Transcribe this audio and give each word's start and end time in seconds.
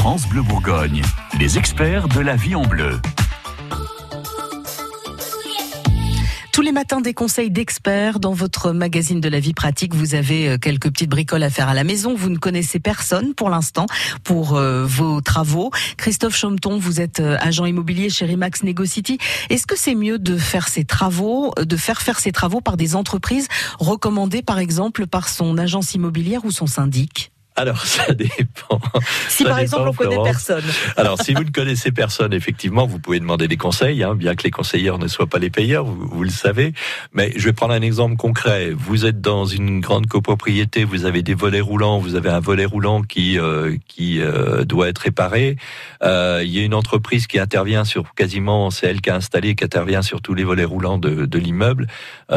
France 0.00 0.26
Bleu 0.26 0.40
Bourgogne, 0.40 1.02
les 1.38 1.58
experts 1.58 2.08
de 2.08 2.20
la 2.20 2.34
vie 2.34 2.54
en 2.54 2.62
bleu. 2.62 2.98
Tous 6.54 6.62
les 6.62 6.72
matins, 6.72 7.02
des 7.02 7.12
conseils 7.12 7.50
d'experts 7.50 8.18
dans 8.18 8.32
votre 8.32 8.72
magazine 8.72 9.20
de 9.20 9.28
la 9.28 9.40
vie 9.40 9.52
pratique. 9.52 9.94
Vous 9.94 10.14
avez 10.14 10.48
euh, 10.48 10.56
quelques 10.56 10.90
petites 10.90 11.10
bricoles 11.10 11.42
à 11.42 11.50
faire 11.50 11.68
à 11.68 11.74
la 11.74 11.84
maison. 11.84 12.14
Vous 12.14 12.30
ne 12.30 12.38
connaissez 12.38 12.80
personne 12.80 13.34
pour 13.34 13.50
l'instant 13.50 13.84
pour 14.24 14.56
euh, 14.56 14.86
vos 14.86 15.20
travaux. 15.20 15.70
Christophe 15.98 16.34
Chomton, 16.34 16.78
vous 16.78 17.02
êtes 17.02 17.20
euh, 17.20 17.36
agent 17.38 17.66
immobilier 17.66 18.08
chez 18.08 18.24
Remax 18.24 18.62
Negocity. 18.62 19.18
Est-ce 19.50 19.66
que 19.66 19.76
c'est 19.76 19.94
mieux 19.94 20.18
de 20.18 20.38
faire 20.38 20.68
ces 20.68 20.86
travaux, 20.86 21.52
de 21.60 21.76
faire 21.76 22.00
faire 22.00 22.20
travaux 22.32 22.62
par 22.62 22.78
des 22.78 22.96
entreprises 22.96 23.48
recommandées, 23.78 24.40
par 24.40 24.60
exemple, 24.60 25.06
par 25.06 25.28
son 25.28 25.58
agence 25.58 25.94
immobilière 25.94 26.46
ou 26.46 26.50
son 26.50 26.66
syndic? 26.66 27.32
Alors, 27.60 27.84
ça 27.84 28.12
dépend. 28.14 28.80
Si 29.28 29.44
par 29.44 29.58
exemple 29.58 29.88
on 29.88 29.92
connaît 29.92 30.22
personne. 30.22 30.64
Alors, 30.96 31.20
si 31.20 31.34
vous 31.34 31.44
ne 31.44 31.50
connaissez 31.50 31.92
personne, 31.92 32.32
effectivement, 32.32 32.86
vous 32.86 32.98
pouvez 32.98 33.20
demander 33.20 33.48
des 33.48 33.56
conseils, 33.56 34.02
hein, 34.02 34.14
bien 34.14 34.34
que 34.34 34.44
les 34.44 34.50
conseilleurs 34.50 34.98
ne 34.98 35.08
soient 35.08 35.26
pas 35.26 35.38
les 35.38 35.50
payeurs, 35.50 35.84
vous, 35.84 36.24
le 36.24 36.30
savez. 36.30 36.72
Mais 37.12 37.32
je 37.36 37.44
vais 37.44 37.52
prendre 37.52 37.74
un 37.74 37.82
exemple 37.82 38.16
concret. 38.16 38.70
Vous 38.74 39.04
êtes 39.04 39.20
dans 39.20 39.44
une 39.44 39.80
grande 39.80 40.06
copropriété, 40.06 40.84
vous 40.84 41.04
avez 41.04 41.22
des 41.22 41.34
volets 41.34 41.60
roulants, 41.60 41.98
vous 41.98 42.14
avez 42.14 42.30
un 42.30 42.40
volet 42.40 42.64
roulant 42.64 43.02
qui 43.02 43.38
euh, 43.38 43.76
qui 43.86 44.20
euh, 44.20 44.64
doit 44.64 44.88
être 44.88 44.98
réparé. 44.98 45.56
Euh, 46.02 46.40
il 46.42 46.50
y 46.50 46.60
a 46.60 46.64
une 46.64 46.74
entreprise 46.74 47.26
qui 47.26 47.38
intervient 47.38 47.84
sur 47.84 48.14
quasiment, 48.14 48.70
c'est 48.70 48.86
elle 48.86 49.00
qui 49.00 49.10
a 49.10 49.16
installé, 49.16 49.54
qui 49.54 49.64
intervient 49.64 50.02
sur 50.02 50.22
tous 50.22 50.34
les 50.34 50.44
volets 50.44 50.64
roulants 50.64 50.98
de, 50.98 51.26
de 51.26 51.38
l'immeuble. 51.38 51.86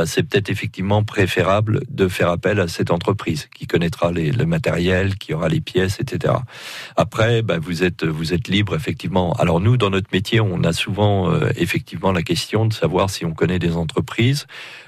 c'est 0.06 0.24
peut-être 0.24 0.50
effectivement 0.50 1.04
préférable 1.04 1.82
de 1.90 2.08
faire 2.08 2.30
appel 2.30 2.60
à 2.60 2.68
cette 2.68 2.92
entreprise 2.92 3.48
qui 3.54 3.68
connaîtra 3.68 4.12
les, 4.12 4.32
le 4.32 4.46
matériel 4.46 5.13
qui 5.18 5.34
aura 5.34 5.50
les 5.50 5.62
pièces, 5.62 6.00
etc. 6.00 6.34
Après, 6.96 7.42
bah, 7.42 7.58
vous 7.60 7.84
êtes 7.84 8.06
vous 8.06 8.34
êtes 8.34 8.48
libre 8.48 8.76
effectivement. 8.76 9.34
Alors 9.34 9.60
nous, 9.60 9.78
dans 9.78 9.90
notre 9.90 10.10
métier, 10.12 10.40
on 10.40 10.64
a 10.64 10.74
souvent 10.74 11.32
euh, 11.32 11.50
effectivement 11.56 12.12
la 12.12 12.24
question 12.24 12.66
de 12.66 12.74
savoir 12.74 13.10
si 13.10 13.26
on 13.26 13.34
connaît 13.34 13.60
des 13.60 13.76
entreprises. 13.76 14.48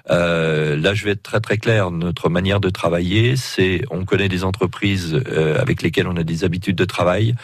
Euh, 0.10 0.76
là, 0.76 0.94
je 0.94 1.06
vais 1.06 1.12
être 1.12 1.24
très 1.24 1.40
très 1.40 1.58
clair. 1.58 1.92
Notre 1.92 2.30
manière 2.30 2.60
de 2.60 2.70
travailler, 2.70 3.36
c'est 3.36 3.82
on 3.92 4.06
connaît 4.06 4.30
des 4.30 4.44
entreprises 4.44 5.20
euh, 5.28 5.60
avec 5.60 5.82
lesquelles 5.82 6.08
on 6.08 6.18
a 6.18 6.24
des 6.24 6.44
habitudes 6.44 6.76
de 6.76 6.86
travail. 6.86 7.36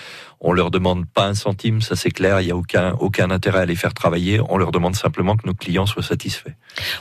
On 0.43 0.53
leur 0.53 0.71
demande 0.71 1.05
pas 1.05 1.27
un 1.27 1.35
centime, 1.35 1.81
ça 1.81 1.95
c'est 1.95 2.09
clair. 2.09 2.41
Il 2.41 2.47
y 2.47 2.51
a 2.51 2.55
aucun 2.55 2.93
aucun 2.99 3.29
intérêt 3.29 3.59
à 3.59 3.65
les 3.65 3.75
faire 3.75 3.93
travailler. 3.93 4.41
On 4.49 4.57
leur 4.57 4.71
demande 4.71 4.95
simplement 4.95 5.35
que 5.35 5.45
nos 5.45 5.53
clients 5.53 5.85
soient 5.85 6.01
satisfaits. 6.01 6.55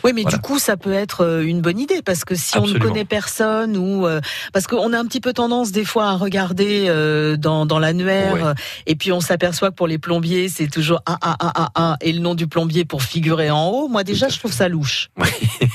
Oui, 0.04 0.12
mais 0.14 0.24
du 0.24 0.36
coup, 0.38 0.58
ça 0.58 0.76
peut 0.76 0.92
être 0.92 1.24
euh, 1.24 1.42
une 1.42 1.62
bonne 1.62 1.78
idée 1.78 2.02
parce 2.02 2.24
que 2.24 2.34
si 2.34 2.58
on 2.58 2.66
ne 2.66 2.78
connaît 2.78 3.06
personne 3.06 3.76
ou 3.76 4.06
euh, 4.06 4.20
parce 4.52 4.66
qu'on 4.66 4.92
a 4.92 4.98
un 4.98 5.06
petit 5.06 5.20
peu 5.20 5.32
tendance 5.32 5.72
des 5.72 5.84
fois 5.84 6.08
à 6.08 6.16
regarder 6.16 6.86
euh, 6.88 7.36
dans, 7.36 7.64
dans 7.64 7.78
l'annuaire 7.78 8.54
et 8.86 8.94
puis 8.94 9.12
on 9.12 9.20
s'aperçoit 9.20 9.70
que 9.70 9.76
pour 9.76 9.86
les 9.86 9.98
plombiers 9.98 10.48
c'est 10.48 10.68
toujours 10.68 11.00
A 11.06 11.18
A 11.22 11.36
A 11.40 11.62
A 11.64 11.92
A 11.92 11.96
et 12.02 12.12
le 12.12 12.20
nom 12.20 12.34
du 12.34 12.46
plombier 12.46 12.84
pour 12.84 13.02
figurer 13.02 13.50
en 13.50 13.68
haut. 13.68 13.88
Moi 13.88 14.04
déjà, 14.04 14.28
je 14.28 14.38
trouve 14.38 14.52
ça 14.52 14.68
louche. 14.68 15.10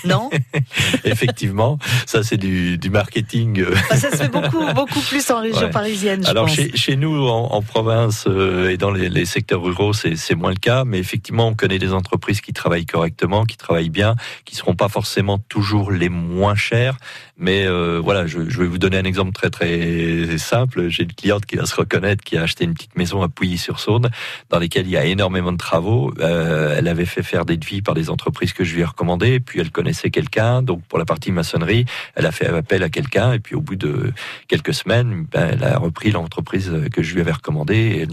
Non? 0.03 0.29
Effectivement, 1.03 1.79
ça 2.05 2.21
c'est 2.21 2.37
du, 2.37 2.77
du 2.77 2.89
marketing. 2.91 3.65
Bah, 3.89 3.97
ça 3.97 4.11
se 4.11 4.17
fait 4.17 4.27
beaucoup 4.27 4.63
beaucoup 4.75 4.99
plus 4.99 5.31
en 5.31 5.41
région 5.41 5.69
parisienne. 5.71 6.23
Je 6.23 6.29
Alors 6.29 6.45
pense. 6.45 6.55
Chez, 6.55 6.75
chez 6.75 6.95
nous 6.95 7.27
en, 7.27 7.54
en 7.55 7.61
province 7.61 8.25
euh, 8.27 8.69
et 8.69 8.77
dans 8.77 8.91
les, 8.91 9.25
secteurs 9.25 9.61
ruraux, 9.61 9.93
c'est 9.93 10.35
moins 10.35 10.51
le 10.51 10.57
cas. 10.57 10.83
Mais 10.85 10.99
effectivement, 10.99 11.47
on 11.47 11.55
connaît 11.55 11.79
des 11.79 11.93
entreprises 11.93 12.41
qui 12.41 12.53
travaillent 12.53 12.85
correctement, 12.85 13.45
qui 13.45 13.57
travaillent 13.57 13.89
bien, 13.89 14.15
qui 14.45 14.55
seront 14.55 14.75
pas 14.75 14.89
forcément 14.89 15.37
toujours 15.37 15.91
les 15.91 16.09
moins 16.09 16.55
chères. 16.55 16.97
Mais 17.37 17.65
euh, 17.65 17.99
voilà, 18.01 18.27
je, 18.27 18.49
je, 18.49 18.59
vais 18.59 18.67
vous 18.67 18.77
donner 18.77 18.97
un 18.97 19.03
exemple 19.03 19.33
très 19.33 19.49
très 19.49 20.37
simple. 20.37 20.87
J'ai 20.87 21.03
une 21.03 21.13
cliente 21.13 21.45
qui 21.45 21.57
va 21.57 21.65
se 21.65 21.75
reconnaître, 21.75 22.23
qui 22.23 22.37
a 22.37 22.43
acheté 22.43 22.63
une 22.63 22.73
petite 22.73 22.95
maison 22.95 23.21
à 23.21 23.27
Pouilly-sur-Saône, 23.27 24.09
dans 24.49 24.59
lesquelles 24.59 24.85
il 24.85 24.91
y 24.91 24.97
a 24.97 25.05
énormément 25.05 25.51
de 25.51 25.57
travaux. 25.57 26.13
Euh, 26.19 26.75
elle 26.77 26.87
avait 26.87 27.05
fait 27.05 27.23
faire 27.23 27.45
des 27.45 27.57
devis 27.57 27.81
par 27.81 27.93
des 27.93 28.09
entreprises 28.09 28.53
que 28.53 28.63
je 28.63 28.73
lui 28.75 28.81
ai 28.81 28.85
recommandées, 28.85 29.41
puis 29.41 29.59
elle 29.59 29.71
connaissait 29.71 30.11
quelqu'un. 30.11 30.61
Donc 30.61 30.83
pour 30.83 30.97
la 30.97 31.05
partie 31.05 31.31
maçonnerie, 31.31 31.85
elle 32.15 32.25
a 32.25 32.31
fait 32.31 32.47
appel 32.47 32.83
à 32.83 32.89
quelqu'un, 32.89 33.33
et 33.33 33.39
puis 33.39 33.55
au 33.55 33.61
bout 33.61 33.75
de 33.75 34.13
quelques 34.47 34.73
semaines, 34.73 35.25
ben, 35.31 35.49
elle 35.53 35.63
a 35.63 35.77
repris 35.77 36.11
l'entreprise 36.11 36.71
que 36.93 37.03
je 37.03 37.13
lui 37.13 37.21
avais 37.21 37.33
recommandée. 37.33 37.44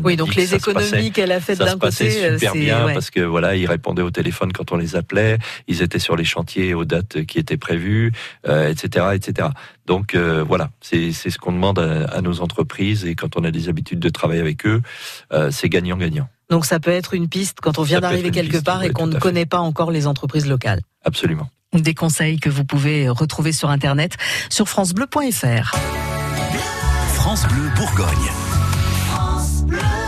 Oui, 0.04 0.16
donc 0.16 0.34
les 0.34 0.54
économies 0.54 1.10
qu'elle 1.10 1.32
a 1.32 1.40
faites 1.40 1.58
d'un 1.58 1.78
côté, 1.78 2.10
ça 2.10 2.38
super 2.38 2.54
bien 2.54 2.86
parce 2.92 3.10
que 3.10 3.20
voilà, 3.20 3.56
ils 3.56 3.66
répondaient 3.66 4.02
au 4.02 4.10
téléphone 4.10 4.52
quand 4.52 4.72
on 4.72 4.76
les 4.76 4.96
appelait, 4.96 5.38
ils 5.68 5.82
étaient 5.82 5.98
sur 5.98 6.16
les 6.16 6.24
chantiers 6.24 6.74
aux 6.74 6.84
dates 6.84 7.24
qui 7.24 7.38
étaient 7.38 7.56
prévues, 7.56 8.12
euh, 8.46 8.68
etc 8.68 9.06
etc. 9.14 9.48
Donc 9.86 10.14
euh, 10.14 10.44
voilà, 10.46 10.70
c'est 10.80 11.12
ce 11.12 11.38
qu'on 11.38 11.52
demande 11.52 11.78
à, 11.78 12.20
nos 12.20 12.40
entreprises 12.40 13.04
et 13.04 13.14
quand 13.14 13.36
on 13.36 13.44
a 13.44 13.50
des 13.50 13.68
habitudes 13.68 13.98
de 13.98 14.08
travailler 14.08 14.40
avec 14.40 14.66
eux, 14.66 14.80
euh, 15.32 15.50
c'est 15.50 15.68
gagnant-gagnant. 15.68 16.28
Donc 16.50 16.66
ça 16.66 16.80
peut 16.80 16.90
être 16.90 17.14
une 17.14 17.28
piste 17.28 17.58
quand 17.60 17.78
on 17.78 17.82
vient 17.82 18.00
d'arriver 18.00 18.30
quelque 18.30 18.58
part 18.58 18.82
et 18.82 18.90
qu'on 18.90 19.06
ne 19.06 19.18
connaît 19.18 19.46
pas 19.46 19.60
encore 19.60 19.90
les 19.90 20.06
entreprises 20.06 20.46
locales. 20.46 20.82
Absolument. 21.04 21.48
Des 21.72 21.94
conseils 21.94 22.38
que 22.38 22.50
vous 22.50 22.64
pouvez 22.64 23.08
retrouver 23.08 23.52
sur 23.52 23.70
internet 23.70 24.16
sur 24.50 24.68
francebleu.fr. 24.68 25.74
France 27.14 27.46
Bleu 27.48 27.70
Bourgogne. 27.76 28.30
France 29.72 29.80
Bleu. 29.80 30.01